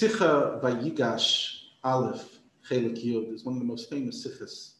Sicha 0.00 0.58
Vayigash 0.62 1.64
Aleph 1.84 2.38
Chelik 2.66 3.04
Yud 3.04 3.34
is 3.34 3.44
one 3.44 3.56
of 3.56 3.60
the 3.60 3.66
most 3.66 3.90
famous 3.90 4.26
sichas 4.26 4.76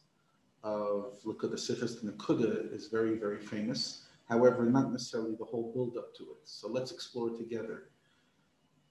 of 0.64 1.18
Lakuda. 1.26 1.56
Sichas 1.56 2.02
Nakuda 2.02 2.72
is 2.72 2.86
very, 2.86 3.18
very 3.18 3.38
famous. 3.38 4.04
However, 4.30 4.64
not 4.64 4.90
necessarily 4.90 5.34
the 5.38 5.44
whole 5.44 5.72
build 5.74 5.98
up 5.98 6.14
to 6.16 6.22
it. 6.22 6.38
So 6.44 6.68
let's 6.68 6.90
explore 6.90 7.28
together. 7.36 7.90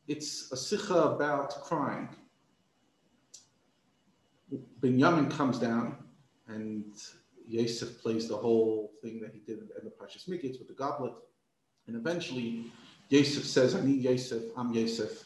It's 0.07 0.51
a 0.51 0.55
sicha 0.55 1.15
about 1.15 1.63
crying. 1.63 2.09
Binyamin 4.81 5.31
comes 5.31 5.57
down 5.57 5.95
and 6.47 6.93
Yosef 7.47 8.03
plays 8.03 8.27
the 8.27 8.37
whole 8.37 8.91
thing 9.01 9.19
that 9.21 9.31
he 9.33 9.39
did 9.39 9.61
in 9.61 9.83
the 9.83 9.89
Pashas 9.89 10.29
Miketz 10.29 10.59
with 10.59 10.67
the 10.67 10.75
goblet. 10.75 11.13
And 11.87 11.95
eventually, 11.95 12.65
Yosef 13.09 13.45
says, 13.45 13.73
I 13.73 13.81
need 13.81 14.03
Yosef, 14.03 14.43
I'm 14.55 14.71
Yosef. 14.75 15.25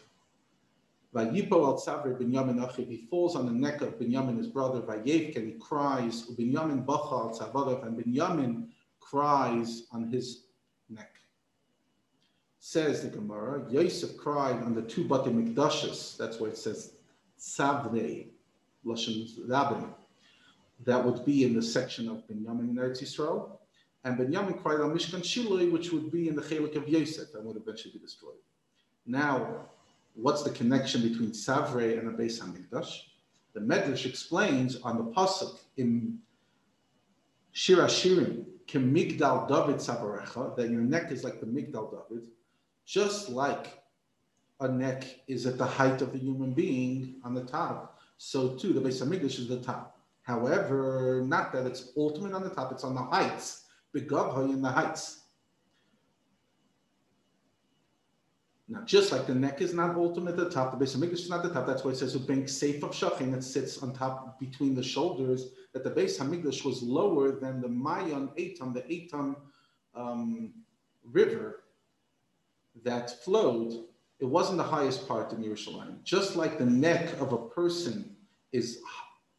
Achiv, 1.13 2.89
he 2.89 3.05
falls 3.09 3.35
on 3.35 3.45
the 3.45 3.51
neck 3.51 3.81
of 3.81 3.99
Binyamin, 3.99 4.37
his 4.37 4.47
brother, 4.47 4.81
Vayev, 4.81 5.35
and 5.35 5.47
he 5.47 5.53
cries, 5.59 6.27
and 6.27 6.37
Binyamin 6.37 6.85
cries 8.99 9.83
on 9.91 10.11
his 10.11 10.45
neck. 10.89 11.11
Says 12.59 13.03
the 13.03 13.09
Gemara, 13.09 13.65
Yosef 13.69 14.17
cried 14.17 14.63
on 14.63 14.73
the 14.73 14.81
two 14.81 15.03
Bate 15.03 15.25
Mikdashes, 15.25 16.17
that's 16.17 16.39
why 16.39 16.47
it 16.47 16.57
says 16.57 16.93
Savre, 17.37 18.27
Lashon 18.85 19.47
Rabim. 19.47 19.93
That 20.85 21.05
would 21.05 21.25
be 21.25 21.43
in 21.43 21.53
the 21.53 21.61
section 21.61 22.09
of 22.09 22.27
Binyamin 22.27 22.69
in 22.69 22.75
Eretz 22.75 23.03
Yisrael. 23.03 23.59
And 24.05 24.17
Binyamin 24.17 24.61
cried 24.61 24.81
on 24.81 24.93
Mishkan 24.93 25.21
Shiloi, 25.21 25.71
which 25.71 25.91
would 25.91 26.11
be 26.11 26.27
in 26.27 26.35
the 26.35 26.41
Chelik 26.41 26.75
of 26.75 26.89
Yosef, 26.89 27.33
and 27.35 27.45
would 27.45 27.55
eventually 27.55 27.93
be 27.93 27.99
destroyed. 27.99 28.35
Now, 29.05 29.69
what's 30.15 30.43
the 30.43 30.49
connection 30.49 31.01
between 31.01 31.31
Savre 31.31 31.97
and 31.97 32.07
the 32.07 32.23
Beis 32.23 32.39
Hamikdash? 32.41 33.01
The 33.53 33.59
Medrash 33.59 34.05
explains 34.05 34.81
on 34.81 34.97
the 34.97 35.03
pasuk 35.11 35.59
in 35.77 36.19
Shir 37.51 37.77
HaShirim, 37.77 38.45
Migdal 38.67 39.47
David 39.47 39.75
Savarecha, 39.75 40.55
that 40.55 40.69
your 40.69 40.81
neck 40.81 41.11
is 41.11 41.23
like 41.23 41.39
the 41.39 41.45
Migdal 41.45 41.91
David, 41.91 42.23
just 42.85 43.29
like 43.29 43.83
a 44.59 44.67
neck 44.67 45.03
is 45.27 45.45
at 45.45 45.57
the 45.57 45.65
height 45.65 46.01
of 46.01 46.13
the 46.13 46.17
human 46.17 46.53
being 46.53 47.15
on 47.23 47.33
the 47.33 47.43
top, 47.43 47.99
so 48.17 48.55
too 48.55 48.73
the 48.73 48.81
Beis 48.81 49.03
Hamikdash 49.03 49.39
is 49.39 49.47
the 49.47 49.59
top. 49.59 49.99
However, 50.23 51.23
not 51.27 51.51
that 51.51 51.67
it's 51.67 51.91
ultimate 51.97 52.33
on 52.33 52.43
the 52.43 52.49
top, 52.49 52.71
it's 52.71 52.83
on 52.83 52.95
the 52.95 53.01
heights, 53.01 53.65
Begavha 53.93 54.51
in 54.51 54.61
the 54.61 54.69
heights. 54.69 55.22
Now, 58.69 58.81
just 58.85 59.11
like 59.11 59.27
the 59.27 59.35
neck 59.35 59.61
is 59.61 59.73
not 59.73 59.95
ultimate 59.95 60.31
at 60.31 60.37
the 60.37 60.49
top, 60.49 60.71
the 60.71 60.83
Beis 60.83 60.95
Hamikdash 60.95 61.13
is 61.13 61.29
not 61.29 61.43
the 61.43 61.49
top. 61.49 61.67
That's 61.67 61.83
why 61.83 61.91
it 61.91 61.97
says 61.97 62.15
being 62.15 62.47
safe 62.47 62.81
of 62.83 62.91
shachin 62.91 63.31
that 63.33 63.43
sits 63.43 63.79
on 63.79 63.93
top 63.93 64.39
between 64.39 64.73
the 64.73 64.83
shoulders. 64.83 65.49
That 65.73 65.83
the 65.83 65.91
Beis 65.91 66.17
Hamikdash 66.17 66.63
was 66.63 66.81
lower 66.81 67.31
than 67.31 67.61
the 67.61 67.67
Mayan 67.67 68.29
Etam, 68.37 68.73
the 68.73 68.83
Etam 68.83 69.35
um, 69.95 70.53
river 71.03 71.63
that 72.83 73.23
flowed. 73.23 73.83
It 74.19 74.25
wasn't 74.25 74.57
the 74.57 74.63
highest 74.63 75.09
part 75.09 75.33
in 75.33 75.43
Yerushalayim. 75.43 76.01
Just 76.03 76.37
like 76.37 76.57
the 76.57 76.65
neck 76.65 77.19
of 77.19 77.33
a 77.33 77.37
person 77.37 78.15
is 78.53 78.79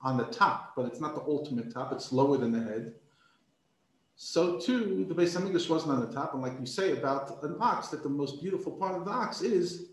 on 0.03 0.19
the 0.19 0.25
top, 0.25 0.75
but 0.77 0.85
it's 0.85 1.01
not 1.01 1.15
the 1.15 1.23
ultimate 1.23 1.73
top. 1.73 1.93
It's 1.93 2.13
lower 2.13 2.37
than 2.37 2.53
the 2.53 2.63
head 2.63 2.95
so 4.17 4.59
too 4.59 5.05
the 5.09 5.15
Beis 5.15 5.37
Hamikdash 5.37 5.69
wasn't 5.69 5.93
on 5.93 6.01
the 6.01 6.13
top, 6.13 6.35
and 6.35 6.43
like 6.43 6.59
you 6.61 6.67
say 6.67 6.93
about 6.93 7.43
an 7.43 7.57
ox, 7.61 7.89
that 7.89 8.03
the 8.03 8.09
most 8.09 8.41
beautiful 8.41 8.73
part 8.73 8.95
of 8.97 9.05
the 9.05 9.11
ox 9.11 9.43
is 9.43 9.87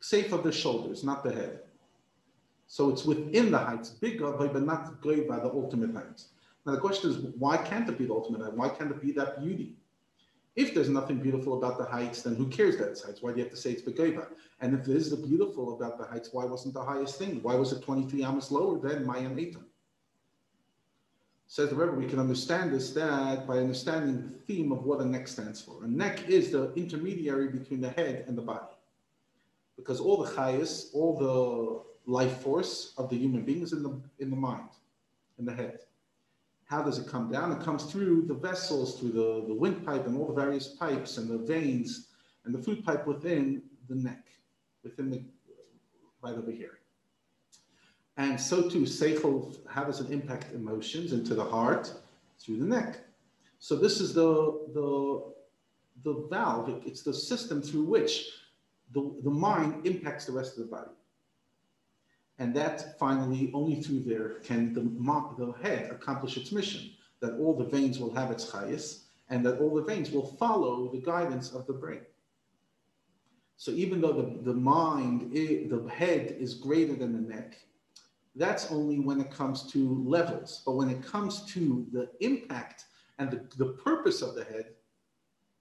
safe 0.00 0.32
of 0.32 0.44
the 0.44 0.52
shoulders, 0.52 1.02
not 1.02 1.24
the 1.24 1.32
head. 1.32 1.60
So 2.66 2.90
it's 2.90 3.04
within 3.04 3.50
the 3.50 3.58
heights, 3.58 3.90
big 3.90 4.20
but 4.20 4.62
not 4.62 5.00
great 5.00 5.28
by 5.28 5.38
the 5.38 5.50
ultimate 5.50 5.94
heights. 5.94 6.28
Now 6.66 6.72
the 6.72 6.80
question 6.80 7.10
is, 7.10 7.16
why 7.38 7.56
can't 7.56 7.88
it 7.88 7.98
be 7.98 8.06
the 8.06 8.14
ultimate 8.14 8.42
height? 8.42 8.54
Why 8.54 8.68
can't 8.68 8.90
it 8.90 9.02
be 9.02 9.12
that 9.12 9.40
beauty? 9.42 9.76
If 10.56 10.72
there's 10.72 10.88
nothing 10.88 11.18
beautiful 11.18 11.58
about 11.58 11.78
the 11.78 11.84
heights, 11.84 12.22
then 12.22 12.36
who 12.36 12.46
cares 12.46 12.76
that 12.78 12.88
it's 12.88 13.02
heights? 13.02 13.20
Why 13.22 13.32
do 13.32 13.38
you 13.38 13.44
have 13.44 13.52
to 13.52 13.56
say 13.56 13.72
it's 13.72 13.82
Begeva? 13.82 14.28
And 14.60 14.78
if 14.78 14.84
there 14.84 14.96
is 14.96 15.10
the 15.10 15.16
beautiful 15.16 15.74
about 15.74 15.98
the 15.98 16.04
heights, 16.04 16.30
why 16.32 16.44
wasn't 16.44 16.74
the 16.74 16.84
highest 16.84 17.18
thing? 17.18 17.42
Why 17.42 17.56
was 17.56 17.72
it 17.72 17.82
23 17.82 18.22
amas 18.22 18.52
lower 18.52 18.78
than 18.78 19.04
Mayan 19.04 19.34
Eitam? 19.34 19.64
Says 21.46 21.70
the 21.70 21.76
Rebbe, 21.76 21.92
we 21.92 22.06
can 22.06 22.18
understand 22.18 22.72
this 22.72 22.90
that 22.92 23.46
by 23.46 23.58
understanding 23.58 24.22
the 24.22 24.38
theme 24.46 24.72
of 24.72 24.84
what 24.84 25.00
a 25.00 25.04
neck 25.04 25.28
stands 25.28 25.60
for. 25.60 25.84
A 25.84 25.88
neck 25.88 26.28
is 26.28 26.50
the 26.50 26.72
intermediary 26.74 27.48
between 27.48 27.80
the 27.80 27.90
head 27.90 28.24
and 28.26 28.36
the 28.36 28.42
body. 28.42 28.74
Because 29.76 30.00
all 30.00 30.22
the 30.22 30.30
chayas, 30.30 30.86
all 30.94 31.16
the 31.16 32.10
life 32.10 32.38
force 32.38 32.94
of 32.96 33.10
the 33.10 33.16
human 33.16 33.44
being 33.44 33.62
is 33.62 33.72
in 33.72 33.82
the, 33.82 34.00
in 34.18 34.30
the 34.30 34.36
mind, 34.36 34.68
in 35.38 35.44
the 35.44 35.54
head. 35.54 35.80
How 36.64 36.82
does 36.82 36.98
it 36.98 37.06
come 37.06 37.30
down? 37.30 37.52
It 37.52 37.62
comes 37.62 37.84
through 37.84 38.22
the 38.22 38.34
vessels, 38.34 38.98
through 38.98 39.12
the, 39.12 39.44
the 39.46 39.54
windpipe 39.54 40.06
and 40.06 40.16
all 40.16 40.26
the 40.26 40.34
various 40.34 40.68
pipes 40.68 41.18
and 41.18 41.28
the 41.28 41.38
veins 41.38 42.08
and 42.44 42.54
the 42.54 42.58
food 42.58 42.84
pipe 42.84 43.06
within 43.06 43.62
the 43.88 43.94
neck, 43.94 44.24
within 44.82 45.10
the, 45.10 45.22
right 46.22 46.34
over 46.34 46.50
here. 46.50 46.78
And 48.16 48.40
so 48.40 48.68
too, 48.68 48.82
seichel, 48.82 49.56
how 49.68 49.84
does 49.84 50.00
it 50.00 50.10
impact 50.10 50.54
emotions 50.54 51.12
into 51.12 51.34
the 51.34 51.44
heart? 51.44 51.92
Through 52.38 52.58
the 52.58 52.66
neck. 52.66 53.00
So 53.58 53.76
this 53.76 54.00
is 54.00 54.14
the, 54.14 54.60
the, 54.74 55.32
the 56.04 56.26
valve, 56.28 56.82
it's 56.84 57.02
the 57.02 57.14
system 57.14 57.62
through 57.62 57.84
which 57.84 58.30
the, 58.92 59.14
the 59.22 59.30
mind 59.30 59.86
impacts 59.86 60.26
the 60.26 60.32
rest 60.32 60.58
of 60.58 60.64
the 60.64 60.70
body. 60.70 60.90
And 62.38 62.54
that 62.54 62.98
finally, 62.98 63.50
only 63.54 63.80
through 63.80 64.00
there 64.00 64.40
can 64.40 64.74
the, 64.74 64.82
the 65.38 65.52
head 65.62 65.90
accomplish 65.90 66.36
its 66.36 66.52
mission, 66.52 66.90
that 67.20 67.38
all 67.38 67.56
the 67.56 67.64
veins 67.64 67.98
will 67.98 68.12
have 68.14 68.30
its 68.30 68.50
chayas, 68.50 69.04
and 69.30 69.44
that 69.46 69.58
all 69.60 69.74
the 69.74 69.82
veins 69.82 70.10
will 70.10 70.26
follow 70.26 70.90
the 70.92 71.00
guidance 71.00 71.52
of 71.52 71.66
the 71.66 71.72
brain. 71.72 72.02
So 73.56 73.70
even 73.70 74.00
though 74.00 74.12
the, 74.12 74.42
the 74.42 74.52
mind, 74.52 75.32
the 75.32 75.88
head 75.88 76.36
is 76.38 76.54
greater 76.54 76.94
than 76.94 77.12
the 77.12 77.34
neck, 77.34 77.56
that's 78.34 78.70
only 78.70 78.98
when 78.98 79.20
it 79.20 79.30
comes 79.30 79.70
to 79.72 80.02
levels. 80.04 80.62
But 80.66 80.72
when 80.72 80.90
it 80.90 81.02
comes 81.04 81.44
to 81.52 81.86
the 81.92 82.10
impact 82.20 82.84
and 83.18 83.30
the, 83.30 83.46
the 83.56 83.72
purpose 83.72 84.22
of 84.22 84.34
the 84.34 84.44
head, 84.44 84.66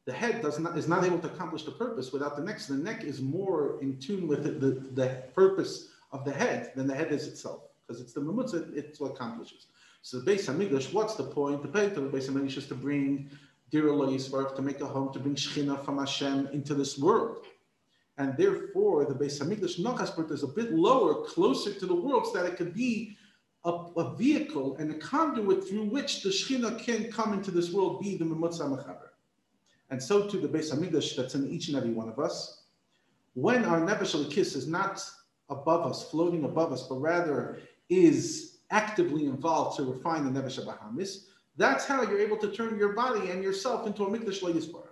the 0.05 0.13
head 0.13 0.41
does 0.41 0.59
not 0.59 0.77
is 0.77 0.87
not 0.87 1.05
able 1.05 1.19
to 1.19 1.27
accomplish 1.27 1.63
the 1.63 1.71
purpose 1.71 2.11
without 2.11 2.35
the 2.35 2.43
neck. 2.43 2.59
So 2.59 2.73
the 2.73 2.83
neck 2.83 3.03
is 3.03 3.21
more 3.21 3.81
in 3.81 3.97
tune 3.99 4.27
with 4.27 4.43
the, 4.43 4.51
the, 4.51 4.71
the 4.91 5.23
purpose 5.33 5.89
of 6.11 6.25
the 6.25 6.33
head 6.33 6.73
than 6.75 6.87
the 6.87 6.95
head 6.95 7.11
is 7.11 7.27
itself, 7.27 7.61
because 7.87 8.01
it's 8.01 8.13
the 8.13 8.21
mamutza, 8.21 8.75
it's 8.75 8.99
what 8.99 9.11
accomplishes. 9.11 9.67
So 10.01 10.19
the 10.19 10.29
Beis 10.29 10.49
Hamikdash, 10.49 10.91
what's 10.91 11.15
the 11.15 11.23
point? 11.23 11.61
The 11.61 11.69
point 11.69 11.95
of 11.95 12.11
the 12.11 12.17
Beis 12.17 12.29
Hamikdash 12.29 12.57
is 12.57 12.67
to 12.67 12.75
bring 12.75 13.29
Dir 13.71 13.87
to 13.87 14.61
make 14.61 14.81
a 14.81 14.85
home, 14.85 15.11
to 15.13 15.19
bring 15.19 15.35
Shechina 15.35 15.83
from 15.83 15.97
Hashem 15.97 16.49
into 16.51 16.75
this 16.75 16.99
world 16.99 17.45
and 18.17 18.37
therefore 18.37 19.05
the 19.05 19.13
Beis 19.13 19.41
Hamikdash 19.41 19.79
Nachas 19.79 20.31
is 20.31 20.43
a 20.43 20.47
bit 20.47 20.71
lower, 20.71 21.25
closer 21.25 21.73
to 21.73 21.85
the 21.85 21.95
world, 21.95 22.27
so 22.27 22.33
that 22.33 22.45
it 22.45 22.57
could 22.57 22.73
be 22.73 23.17
a, 23.65 23.71
a, 23.71 24.15
vehicle 24.15 24.75
and 24.77 24.91
a 24.91 24.95
conduit 24.95 25.67
through 25.67 25.85
which 25.85 26.21
the 26.21 26.29
Shekhinah 26.29 26.83
can 26.83 27.11
come 27.11 27.33
into 27.33 27.49
this 27.49 27.71
world, 27.71 28.01
be 28.01 28.17
the 28.17 28.25
Memutza 28.25 28.61
Mechaber. 28.69 29.09
And 29.89 30.01
so 30.01 30.27
to 30.27 30.37
the 30.37 30.47
Beis 30.47 30.73
Hamikdash 30.73 31.15
that's 31.15 31.35
in 31.35 31.49
each 31.49 31.69
and 31.69 31.77
every 31.77 31.91
one 31.91 32.09
of 32.09 32.19
us. 32.19 32.63
When 33.35 33.65
our 33.65 33.79
Nefesh 33.79 34.31
kiss 34.31 34.55
is 34.55 34.67
not 34.67 35.03
above 35.49 35.87
us, 35.87 36.09
floating 36.09 36.43
above 36.43 36.71
us, 36.71 36.83
but 36.87 36.95
rather 36.95 37.59
is 37.89 38.59
actively 38.69 39.25
involved 39.25 39.77
to 39.77 39.83
refine 39.83 40.31
the 40.31 40.39
Nefesh 40.39 40.63
Bahamis, 40.65 41.25
that's 41.57 41.85
how 41.85 42.01
you're 42.03 42.19
able 42.19 42.37
to 42.37 42.51
turn 42.51 42.77
your 42.77 42.93
body 42.93 43.29
and 43.29 43.43
yourself 43.43 43.87
into 43.87 44.03
a 44.03 44.09
Mikdash 44.09 44.41
Le'Yisbar. 44.41 44.87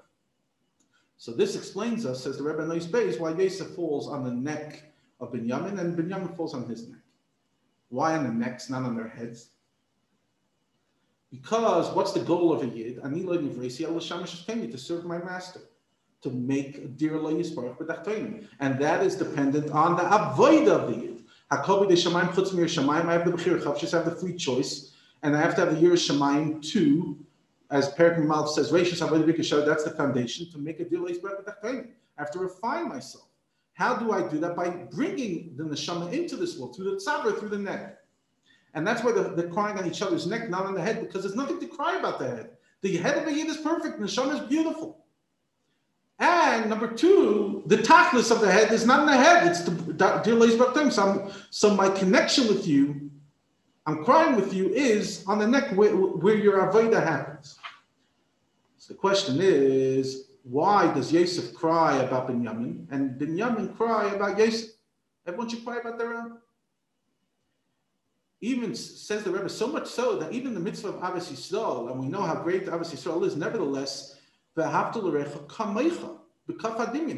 So 1.21 1.31
this 1.31 1.55
explains 1.55 2.03
us, 2.07 2.23
says 2.23 2.39
the 2.39 2.43
Rebbe 2.43 2.65
Nois 2.65 2.87
Beis, 2.87 3.19
why 3.19 3.31
Yosef 3.35 3.75
falls 3.75 4.07
on 4.07 4.23
the 4.23 4.31
neck 4.31 4.91
of 5.19 5.31
Binyamin 5.31 5.78
and 5.78 5.96
Binyamin 5.96 6.35
falls 6.35 6.55
on 6.55 6.67
his 6.67 6.90
neck. 6.90 6.97
Why 7.90 8.17
on 8.17 8.23
the 8.23 8.31
necks, 8.31 8.72
not 8.72 8.81
on 8.81 8.96
their 8.96 9.07
heads? 9.07 9.49
Because 11.29 11.93
what's 11.96 12.11
the 12.11 12.22
goal 12.22 12.51
of 12.51 12.63
a 12.63 12.66
yid? 12.66 12.96
To 14.72 14.78
serve 14.79 15.05
my 15.05 15.19
master, 15.19 15.59
to 16.23 16.31
make 16.31 16.78
a 16.79 16.87
dear 16.87 17.17
And 18.59 18.79
that 18.79 19.03
is 19.05 19.16
dependent 19.16 19.69
on 19.69 19.97
the 19.97 20.31
avoid 20.31 20.67
of 20.69 20.90
the 20.90 20.97
yid. 21.03 21.23
I 21.51 21.57
have 21.57 21.67
the 21.67 21.96
bechir. 23.31 23.93
I 23.93 23.96
have 23.96 24.05
the 24.05 24.16
free 24.19 24.35
choice, 24.35 24.93
and 25.22 25.37
I 25.37 25.40
have 25.40 25.53
to 25.53 25.61
have 25.66 25.75
the 25.75 25.81
year 25.81 25.93
Shemaim 25.93 26.63
too 26.67 27.23
as 27.72 27.94
Perik 27.94 28.20
Malv 28.20 28.50
says, 28.50 28.70
that's 28.70 29.84
the 29.84 29.91
foundation 29.91 30.52
to 30.52 30.58
make 30.58 30.79
a 30.79 30.85
deal 30.85 31.08
I 31.08 31.84
have 32.18 32.32
to 32.32 32.40
refine 32.40 32.90
myself. 32.90 33.26
How 33.73 33.96
do 33.96 34.12
I 34.12 34.28
do 34.28 34.38
that? 34.40 34.56
By 34.56 34.70
bringing 34.70 35.56
the 35.56 35.64
neshama 35.64 36.12
into 36.12 36.35
this 36.35 36.58
world, 36.58 36.76
through 36.76 36.91
the 36.91 36.97
tzabra, 36.97 37.40
through 37.40 37.50
the 37.50 37.58
neck. 37.58 37.97
And 38.73 38.85
that's 38.85 39.03
why 39.03 39.12
they're, 39.12 39.50
crying 39.50 39.78
on 39.78 39.88
each 39.88 40.02
other's 40.02 40.28
neck, 40.28 40.50
not 40.50 40.66
on 40.66 40.73
the 40.73 40.82
head, 40.82 41.02
because 41.02 41.23
there's 41.23 41.35
nothing 41.35 41.59
to 41.59 41.68
cry 41.68 41.97
about 41.97 42.20
the 42.20 42.28
head. 42.28 42.50
The 42.82 42.97
head 42.97 43.18
of 43.18 43.28
a 43.28 43.34
yid 43.34 43.47
is 43.47 43.58
perfect, 43.58 44.00
the 44.00 44.06
neshama 44.06 44.41
is 44.41 44.47
beautiful. 44.47 44.97
And 46.20 46.70
number 46.70 46.88
two, 46.88 47.64
the 47.66 47.78
tachlis 47.78 48.32
of 48.32 48.41
the 48.41 48.52
head 48.52 48.72
is 48.72 48.85
not 48.85 49.00
in 49.02 49.06
the 49.08 49.18
head, 49.18 49.47
it's 49.47 49.64
the, 49.64 49.72
dear 50.23 50.35
Leis 50.35 50.94
so, 50.94 51.32
so 51.50 51.73
my 51.73 51.90
connection 51.90 52.47
with 52.47 52.68
you, 52.68 53.09
I'm 53.88 54.03
crying 54.03 54.35
with 54.35 54.53
you, 54.53 54.70
is 54.70 55.23
on 55.28 55.40
the 55.40 55.47
neck 55.47 55.72
where, 55.72 55.96
where 55.96 56.35
your 56.35 56.72
Avodah 56.72 57.03
happens. 57.03 57.58
So 58.81 58.95
the 58.95 58.99
question 58.99 59.37
is, 59.39 60.31
why 60.41 60.91
does 60.91 61.13
Yosef 61.13 61.53
cry 61.53 61.97
about 61.97 62.28
Binyamin 62.28 62.87
and 62.89 63.11
Binyamin 63.22 63.78
cry 63.78 64.11
about 64.11 64.39
Yosef? 64.39 64.72
Everyone 65.28 65.47
should 65.47 65.63
cry 65.63 65.78
about 65.78 65.99
their 65.99 66.16
own. 66.16 66.39
Even 68.41 68.73
says 68.73 69.23
the 69.23 69.29
Rebbe, 69.29 69.49
so 69.49 69.67
much 69.67 69.85
so 69.85 70.17
that 70.17 70.31
even 70.31 70.55
the 70.55 70.59
mitzvah 70.59 70.87
of 70.87 70.95
Ahavas 70.95 71.31
Yisrael, 71.31 71.91
and 71.91 71.99
we 71.99 72.07
know 72.07 72.23
how 72.23 72.33
great 72.41 72.66
Ahavas 72.66 72.91
Yisrael 72.91 73.23
is, 73.23 73.35
nevertheless, 73.35 74.16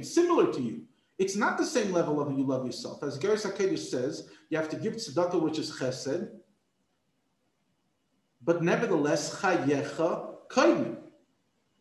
similar 0.04 0.52
to 0.52 0.62
you. 0.62 0.82
It's 1.18 1.38
not 1.38 1.58
the 1.58 1.66
same 1.66 1.94
level 1.94 2.20
of 2.20 2.38
you 2.38 2.44
love 2.46 2.66
yourself. 2.66 3.02
As 3.04 3.18
Igeres 3.18 3.50
HaKodesh 3.50 3.80
says, 3.80 4.28
you 4.50 4.58
have 4.58 4.68
to 4.68 4.76
give 4.76 4.96
tzedakah, 4.96 5.42
which 5.42 5.60
is 5.60 5.72
chesed, 5.72 6.30
but 8.44 8.62
nevertheless, 8.62 9.40
chayecha 9.40 10.28
kaidim. 10.50 10.98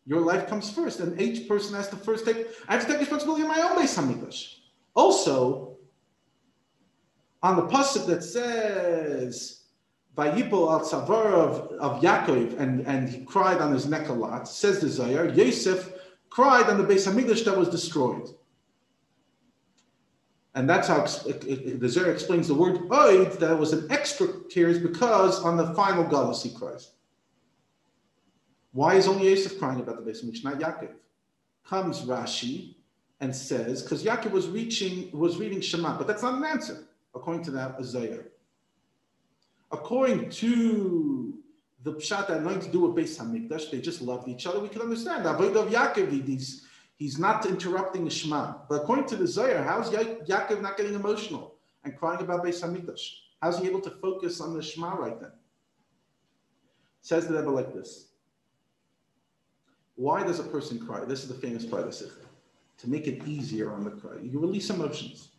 Your 0.05 0.19
life 0.19 0.47
comes 0.47 0.69
first, 0.69 0.99
and 0.99 1.19
each 1.19 1.47
person 1.47 1.75
has 1.75 1.87
to 1.89 1.95
first 1.95 2.25
take. 2.25 2.47
I 2.67 2.73
have 2.73 2.85
to 2.85 2.91
take 2.91 2.99
responsibility 2.99 3.43
in 3.43 3.47
my 3.47 3.61
own 3.61 3.77
Beis 3.77 3.97
Hamikdash. 3.97 4.55
Also, 4.95 5.77
on 7.41 7.55
the 7.55 7.63
pasuk 7.63 8.05
that 8.07 8.23
says 8.23 9.63
Vayipol 10.17 10.71
al 10.71 10.81
Tzavar 10.81 11.79
of, 11.79 12.01
Yaakov, 12.01 12.59
and, 12.59 12.85
and 12.85 13.09
he 13.09 13.23
cried 13.25 13.61
on 13.61 13.71
his 13.71 13.85
neck 13.85 14.09
a 14.09 14.13
lot, 14.13 14.47
says 14.47 14.79
the 14.79 14.89
Zohar, 14.89 15.27
Yosef 15.29 15.93
cried 16.29 16.69
on 16.69 16.77
the 16.77 16.83
Beis 16.83 17.07
Hamikdash 17.07 17.45
that 17.45 17.57
was 17.57 17.69
destroyed. 17.69 18.29
And 20.55 20.69
that's 20.69 20.87
how 20.87 21.01
the 21.01 21.89
Zohar 21.89 22.11
explains 22.11 22.47
the 22.47 22.53
word 22.53 22.77
oid, 22.89 23.39
that 23.39 23.57
was 23.57 23.73
an 23.73 23.91
extra 23.91 24.27
tears 24.49 24.77
because 24.77 25.41
on 25.43 25.57
the 25.57 25.73
final 25.73 26.03
Galus 26.03 26.43
he 26.43 26.51
cries. 26.51 26.91
Why 28.73 28.95
is 28.95 29.07
only 29.07 29.29
Yosef 29.29 29.59
crying 29.59 29.79
about 29.79 30.03
the 30.03 30.11
Beis 30.11 30.25
Hamikdash, 30.25 30.43
not 30.43 30.59
Yaakov? 30.59 30.89
Comes 31.65 32.01
Rashi 32.01 32.75
and 33.21 33.33
says, 33.33 33.83
because 33.83 34.03
Yaakov 34.03 34.31
was 34.31 34.47
reaching, 34.47 35.09
was 35.17 35.37
reading 35.37 35.61
Shema, 35.61 35.97
but 35.97 36.07
that's 36.07 36.23
not 36.23 36.33
an 36.33 36.43
answer, 36.43 36.83
according 37.15 37.43
to 37.45 37.51
that 37.51 37.79
Azayah. 37.79 38.25
According 39.71 40.29
to 40.31 41.35
the 41.83 41.93
Pshat 41.93 42.27
that 42.27 42.43
nothing 42.43 42.61
to 42.61 42.69
do 42.69 42.81
with 42.81 42.95
Beis 42.95 43.19
Hamikdash, 43.19 43.69
they 43.69 43.79
just 43.79 44.01
loved 44.01 44.27
each 44.27 44.47
other. 44.47 44.59
We 44.59 44.69
can 44.69 44.81
understand. 44.81 45.25
Avoid 45.25 45.55
of 45.55 45.69
Yaakov, 45.69 46.25
he's, 46.25 46.65
he's 46.97 47.19
not 47.19 47.45
interrupting 47.45 48.09
Shema. 48.09 48.55
But 48.67 48.81
according 48.81 49.05
to 49.07 49.15
the 49.15 49.27
Zohar, 49.27 49.63
how's 49.63 49.91
ya- 49.91 50.15
Yaakov 50.25 50.61
not 50.61 50.77
getting 50.77 50.95
emotional 50.95 51.55
and 51.83 51.95
crying 51.95 52.21
about 52.21 52.43
Beis 52.43 52.63
Hamikdash? 52.63 53.17
How's 53.39 53.59
he 53.59 53.67
able 53.67 53.81
to 53.81 53.91
focus 53.91 54.41
on 54.41 54.55
the 54.55 54.63
Shema 54.63 54.95
right 54.95 55.19
then? 55.19 55.31
Says 57.01 57.27
the 57.27 57.35
Rebbe 57.35 57.49
like 57.49 57.73
this. 57.73 58.12
Why 59.95 60.23
does 60.23 60.39
a 60.39 60.43
person 60.43 60.79
cry? 60.79 61.05
This 61.05 61.23
is 61.23 61.29
the 61.29 61.35
famous 61.35 61.65
part 61.65 61.83
of 61.83 61.93
the. 61.93 62.11
To 62.79 62.89
make 62.89 63.07
it 63.07 63.27
easier 63.27 63.71
on 63.71 63.83
the 63.83 63.91
cry. 63.91 64.17
You 64.21 64.39
release 64.39 64.69
emotions. 64.69 65.29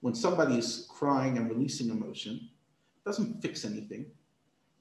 When 0.00 0.14
somebody 0.14 0.58
is 0.58 0.88
crying 0.90 1.38
and 1.38 1.48
releasing 1.48 1.90
emotion, 1.90 2.48
it 2.96 3.04
doesn't 3.04 3.40
fix 3.40 3.64
anything, 3.64 4.06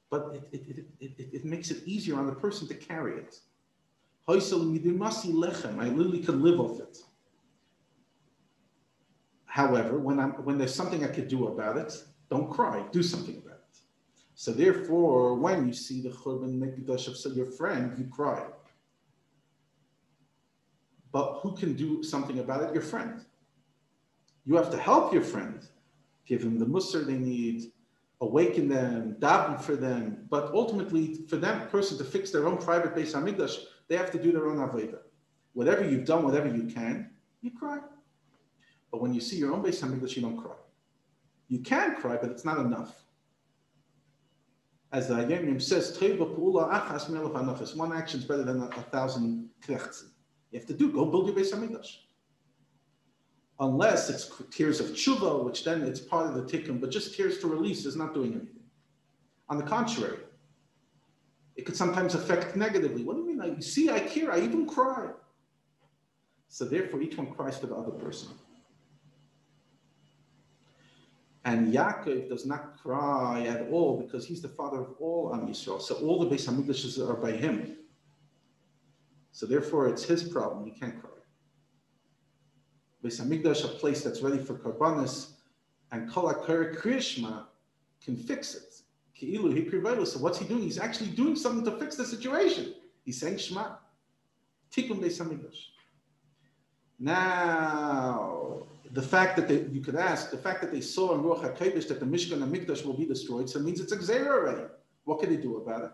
but 0.09 0.35
it, 0.35 0.49
it, 0.51 0.85
it, 0.99 1.11
it, 1.19 1.29
it 1.33 1.45
makes 1.45 1.69
it 1.69 1.83
easier 1.85 2.17
on 2.17 2.25
the 2.25 2.33
person 2.33 2.67
to 2.67 2.73
carry 2.73 3.17
it. 3.17 3.39
I 4.27 4.33
literally 4.33 6.19
can 6.19 6.41
live 6.41 6.59
off 6.59 6.79
it. 6.79 6.97
However, 9.45 9.99
when, 9.99 10.19
I'm, 10.19 10.31
when 10.45 10.57
there's 10.57 10.73
something 10.73 11.03
I 11.03 11.09
could 11.09 11.27
do 11.27 11.47
about 11.47 11.77
it, 11.77 11.93
don't 12.29 12.49
cry, 12.49 12.85
do 12.91 13.03
something 13.03 13.37
about 13.37 13.59
it. 13.69 13.79
So 14.33 14.51
therefore, 14.53 15.35
when 15.35 15.67
you 15.67 15.73
see 15.73 16.01
the 16.01 16.09
Churban 16.09 16.57
Mikdash 16.57 17.25
of 17.25 17.37
your 17.37 17.51
friend, 17.51 17.93
you 17.97 18.05
cry. 18.05 18.43
But 21.11 21.39
who 21.41 21.55
can 21.55 21.73
do 21.73 22.03
something 22.03 22.39
about 22.39 22.63
it? 22.63 22.73
Your 22.73 22.83
friend. 22.83 23.25
You 24.45 24.55
have 24.55 24.71
to 24.71 24.77
help 24.77 25.13
your 25.13 25.21
friend, 25.21 25.61
give 26.25 26.41
them 26.41 26.57
the 26.57 26.65
musr 26.65 27.05
they 27.05 27.17
need, 27.17 27.71
awaken 28.21 28.69
them, 28.69 29.17
daven 29.19 29.61
for 29.61 29.75
them. 29.75 30.25
But 30.29 30.53
ultimately, 30.53 31.25
for 31.27 31.37
that 31.37 31.69
person 31.69 31.97
to 31.97 32.03
fix 32.03 32.31
their 32.31 32.47
own 32.47 32.57
private 32.57 32.95
Beis 32.95 33.13
Hamikdash, 33.13 33.57
they 33.87 33.97
have 33.97 34.11
to 34.11 34.21
do 34.21 34.31
their 34.31 34.47
own 34.47 34.57
avodah. 34.57 34.99
Whatever 35.53 35.87
you've 35.87 36.05
done, 36.05 36.23
whatever 36.23 36.47
you 36.47 36.63
can, 36.63 37.11
you 37.41 37.51
cry. 37.51 37.79
But 38.91 39.01
when 39.01 39.13
you 39.13 39.21
see 39.21 39.37
your 39.37 39.53
own 39.53 39.61
Beis 39.63 39.81
Hamikdash, 39.81 40.15
you 40.15 40.21
don't 40.21 40.37
cry. 40.37 40.55
You 41.49 41.59
can 41.59 41.95
cry, 41.95 42.17
but 42.17 42.31
it's 42.31 42.45
not 42.45 42.59
enough. 42.59 42.95
As 44.93 45.07
the 45.07 45.15
Hayom 45.15 45.61
says, 45.61 45.97
one 47.75 47.93
action 47.93 48.19
is 48.19 48.25
better 48.25 48.43
than 48.43 48.61
a, 48.61 48.67
thousand 48.91 49.49
krechts. 49.65 50.10
You 50.51 50.59
have 50.59 50.67
to 50.67 50.73
do, 50.73 50.91
go 50.91 51.05
build 51.05 51.27
your 51.27 51.35
Beis 51.35 51.53
Hamikdash. 51.53 51.97
Unless 53.59 54.09
it's 54.09 54.31
tears 54.51 54.79
of 54.79 54.87
tshuva, 54.87 55.43
which 55.43 55.63
then 55.63 55.81
it's 55.83 55.99
part 55.99 56.27
of 56.27 56.33
the 56.33 56.41
tikkun, 56.41 56.81
but 56.81 56.89
just 56.89 57.15
tears 57.15 57.39
to 57.39 57.47
release 57.47 57.85
is 57.85 57.95
not 57.95 58.13
doing 58.13 58.33
anything. 58.33 58.63
On 59.49 59.57
the 59.57 59.63
contrary, 59.63 60.19
it 61.55 61.65
could 61.65 61.75
sometimes 61.75 62.15
affect 62.15 62.55
negatively. 62.55 63.03
What 63.03 63.15
do 63.15 63.21
you 63.21 63.27
mean? 63.27 63.41
I, 63.41 63.55
you 63.55 63.61
see, 63.61 63.89
I 63.89 63.99
care, 63.99 64.31
I 64.31 64.39
even 64.39 64.67
cry. 64.67 65.09
So 66.47 66.65
therefore, 66.65 67.01
each 67.01 67.17
one 67.17 67.27
cries 67.27 67.57
for 67.57 67.67
the 67.67 67.75
other 67.75 67.91
person. 67.91 68.29
And 71.45 71.73
Yaakov 71.73 72.29
does 72.29 72.45
not 72.45 72.77
cry 72.81 73.45
at 73.47 73.67
all 73.69 73.99
because 73.99 74.25
he's 74.25 74.41
the 74.41 74.49
father 74.49 74.81
of 74.81 74.95
all 74.99 75.33
Am 75.33 75.47
Yisrael. 75.47 75.81
So 75.81 75.95
all 75.95 76.19
the 76.19 76.35
Beis 76.35 76.47
Hamikdashes 76.47 76.99
are 76.99 77.15
by 77.15 77.31
him. 77.31 77.77
So 79.41 79.47
therefore, 79.47 79.87
it's 79.87 80.03
his 80.03 80.21
problem. 80.21 80.67
He 80.67 80.79
can't 80.79 81.01
cry. 81.01 81.09
Beis 83.03 83.19
Hamikdash, 83.19 83.65
a 83.65 83.69
place 83.69 84.03
that's 84.03 84.21
ready 84.21 84.37
for 84.37 84.53
karbanis, 84.53 85.31
and 85.91 86.07
Kol 86.11 86.31
Krishma 86.31 87.45
can 88.05 88.15
fix 88.15 88.53
it. 88.53 88.71
So 90.05 90.19
what's 90.19 90.37
he 90.37 90.45
doing? 90.45 90.61
He's 90.61 90.77
actually 90.77 91.09
doing 91.09 91.35
something 91.35 91.65
to 91.65 91.71
fix 91.79 91.95
the 91.95 92.05
situation. 92.05 92.75
He's 93.03 93.19
saying 93.19 93.39
Shema. 93.39 93.77
Tikkun 94.71 94.99
Beis. 94.99 95.19
Now, 96.99 98.61
the 98.91 99.01
fact 99.01 99.37
that 99.37 99.47
they, 99.47 99.61
you 99.73 99.81
could 99.81 99.95
ask, 99.95 100.29
the 100.29 100.37
fact 100.37 100.61
that 100.61 100.71
they 100.71 100.81
saw 100.81 101.15
in 101.15 101.23
Ruach 101.23 101.57
HaKodesh 101.57 101.87
that 101.87 101.99
the 101.99 102.05
Mishkan 102.05 102.43
and 102.43 102.55
Mikdash 102.55 102.85
will 102.85 102.93
be 102.93 103.07
destroyed, 103.07 103.49
so 103.49 103.57
it 103.57 103.63
means 103.63 103.79
it's 103.79 103.91
a 103.91 103.97
already. 104.27 104.67
What 105.05 105.19
can 105.19 105.31
they 105.35 105.41
do 105.41 105.57
about 105.57 105.85
it? 105.85 105.91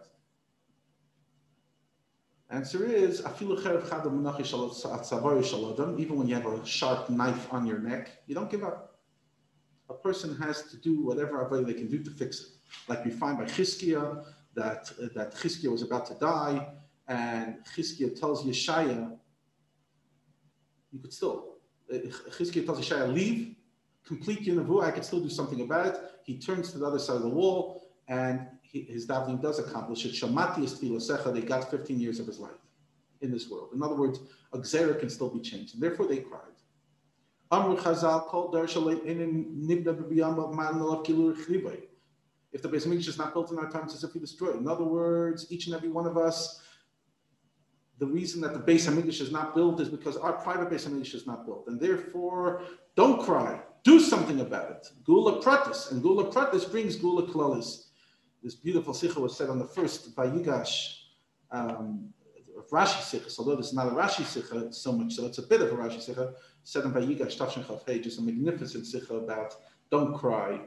Answer 2.49 2.85
is 2.85 3.19
even 3.19 3.57
when 6.17 6.27
you 6.27 6.35
have 6.35 6.45
a 6.45 6.65
sharp 6.65 7.09
knife 7.09 7.53
on 7.53 7.65
your 7.67 7.79
neck, 7.79 8.09
you 8.25 8.35
don't 8.35 8.49
give 8.49 8.63
up. 8.63 8.99
A 9.89 9.93
person 9.93 10.37
has 10.37 10.63
to 10.71 10.77
do 10.77 11.03
whatever 11.03 11.45
they 11.65 11.73
can 11.73 11.87
do 11.87 12.01
to 12.01 12.09
fix 12.09 12.41
it. 12.41 12.47
Like 12.87 13.03
we 13.03 13.11
find 13.11 13.37
by 13.37 13.45
Chizkiah 13.45 14.25
that 14.55 14.89
that 15.13 15.35
Chizkiah 15.35 15.71
was 15.71 15.81
about 15.81 16.05
to 16.07 16.13
die, 16.15 16.67
and 17.07 17.57
Chizkiah 17.75 18.17
tells 18.17 18.45
Yeshaya, 18.45 19.17
you 20.91 20.99
could 20.99 21.13
still. 21.13 21.57
Uh, 21.93 21.97
Chizkiah 22.29 22.65
tells 22.65 22.79
Yeshaya, 22.79 23.13
leave, 23.13 23.55
complete 24.05 24.41
your 24.41 24.63
nevuah. 24.63 24.85
I 24.85 24.91
could 24.91 25.05
still 25.05 25.21
do 25.21 25.29
something 25.29 25.61
about 25.61 25.85
it. 25.87 25.97
He 26.23 26.37
turns 26.37 26.71
to 26.73 26.79
the 26.79 26.85
other 26.85 26.99
side 26.99 27.17
of 27.17 27.23
the 27.23 27.29
wall, 27.29 27.89
and 28.07 28.47
his 28.71 29.07
davening 29.07 29.41
does 29.41 29.59
accomplish 29.59 30.05
it. 30.05 30.13
Shamati 30.13 30.63
is 30.63 30.73
tfilasecha. 30.73 31.33
They 31.33 31.41
got 31.41 31.69
15 31.71 31.99
years 31.99 32.19
of 32.19 32.27
his 32.27 32.39
life 32.39 32.51
in 33.21 33.31
this 33.31 33.49
world. 33.49 33.69
In 33.73 33.81
other 33.81 33.95
words, 33.95 34.19
a 34.53 34.59
can 34.59 35.09
still 35.09 35.29
be 35.29 35.39
changed. 35.39 35.73
And 35.73 35.83
therefore, 35.83 36.07
they 36.07 36.17
cried. 36.17 36.41
Amr 37.49 37.77
Chazal 37.77 38.27
called 38.27 38.55
If 42.53 42.61
the 42.61 42.69
Beis 42.69 42.87
Hamikdash 42.87 43.07
is 43.07 43.17
not 43.17 43.33
built 43.33 43.51
in 43.51 43.57
our 43.57 43.69
time, 43.69 43.83
it's 43.85 43.95
as 43.95 44.03
if 44.03 44.13
we 44.13 44.19
destroyed. 44.19 44.57
In 44.57 44.67
other 44.67 44.83
words, 44.83 45.47
each 45.49 45.67
and 45.67 45.75
every 45.75 45.89
one 45.89 46.05
of 46.05 46.17
us, 46.17 46.61
the 47.99 48.05
reason 48.05 48.41
that 48.41 48.53
the 48.53 48.59
Beis 48.59 48.87
Hamikdash 48.87 49.21
is 49.21 49.31
not 49.31 49.55
built 49.55 49.79
is 49.79 49.89
because 49.89 50.17
our 50.17 50.33
private 50.33 50.69
Beis 50.69 50.87
Hamikdash 50.87 51.15
is 51.15 51.25
not 51.25 51.45
built, 51.45 51.67
and 51.67 51.79
therefore, 51.79 52.63
don't 52.95 53.21
cry. 53.23 53.61
Do 53.83 53.99
something 53.99 54.41
about 54.41 54.71
it. 54.71 54.87
Geulah 55.07 55.41
pratis, 55.41 55.91
and 55.91 56.03
geulah 56.03 56.31
pratis 56.33 56.69
brings 56.69 56.97
geulah 56.97 57.29
klalis 57.29 57.86
this 58.47 58.55
beautiful 58.55 58.93
sikha 58.93 59.19
was 59.19 59.35
said 59.35 59.49
on 59.49 59.59
the 59.59 59.65
first 59.65 60.15
Vayigash 60.15 60.99
um, 61.51 62.13
Rashi 62.71 63.01
sikha, 63.01 63.29
although 63.37 63.57
this 63.57 63.67
is 63.67 63.73
not 63.73 63.87
a 63.87 63.91
Rashi 63.91 64.25
sikha 64.25 64.71
so 64.71 64.93
much, 64.93 65.15
so 65.15 65.25
it's 65.25 65.37
a 65.37 65.41
bit 65.41 65.59
of 65.59 65.67
a 65.73 65.75
Rashi 65.75 66.01
sikha, 66.01 66.33
said 66.63 66.85
in 66.85 66.93
Vayigash 66.93 67.37
Tafshin 67.37 67.65
Chafei, 67.65 68.01
just 68.01 68.19
a 68.19 68.21
magnificent 68.21 68.85
sikha 68.85 69.15
about 69.15 69.53
don't 69.91 70.13
cry, 70.13 70.61